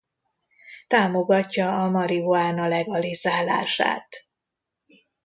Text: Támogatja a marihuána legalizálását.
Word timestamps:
Támogatja 0.87 1.83
a 1.83 1.89
marihuána 1.89 2.67
legalizálását. 2.67 4.07